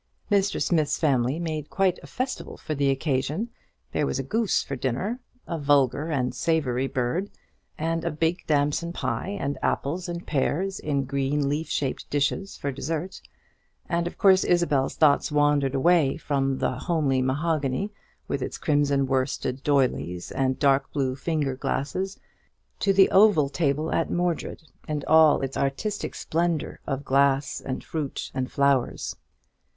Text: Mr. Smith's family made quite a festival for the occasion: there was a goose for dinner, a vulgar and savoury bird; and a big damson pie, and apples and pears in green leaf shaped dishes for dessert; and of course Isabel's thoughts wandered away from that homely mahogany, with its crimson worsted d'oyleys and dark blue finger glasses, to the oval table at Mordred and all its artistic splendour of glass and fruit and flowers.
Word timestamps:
Mr. 0.31 0.59
Smith's 0.59 0.97
family 0.97 1.37
made 1.37 1.69
quite 1.69 1.99
a 2.01 2.07
festival 2.07 2.57
for 2.57 2.73
the 2.73 2.89
occasion: 2.89 3.49
there 3.91 4.07
was 4.07 4.17
a 4.17 4.23
goose 4.23 4.63
for 4.63 4.75
dinner, 4.75 5.19
a 5.45 5.59
vulgar 5.59 6.07
and 6.09 6.33
savoury 6.33 6.87
bird; 6.87 7.29
and 7.77 8.03
a 8.03 8.09
big 8.09 8.39
damson 8.47 8.91
pie, 8.91 9.37
and 9.39 9.59
apples 9.61 10.09
and 10.09 10.25
pears 10.25 10.79
in 10.79 11.03
green 11.03 11.47
leaf 11.47 11.69
shaped 11.69 12.09
dishes 12.09 12.57
for 12.57 12.71
dessert; 12.71 13.21
and 13.87 14.07
of 14.07 14.17
course 14.17 14.43
Isabel's 14.43 14.95
thoughts 14.95 15.31
wandered 15.31 15.75
away 15.75 16.17
from 16.17 16.57
that 16.57 16.79
homely 16.79 17.21
mahogany, 17.21 17.91
with 18.27 18.41
its 18.41 18.57
crimson 18.57 19.05
worsted 19.05 19.61
d'oyleys 19.61 20.31
and 20.31 20.57
dark 20.57 20.91
blue 20.91 21.15
finger 21.15 21.55
glasses, 21.55 22.19
to 22.79 22.91
the 22.91 23.11
oval 23.11 23.49
table 23.49 23.91
at 23.91 24.09
Mordred 24.09 24.63
and 24.87 25.05
all 25.05 25.41
its 25.43 25.55
artistic 25.55 26.15
splendour 26.15 26.79
of 26.87 27.05
glass 27.05 27.61
and 27.63 27.83
fruit 27.83 28.31
and 28.33 28.51
flowers. 28.51 29.15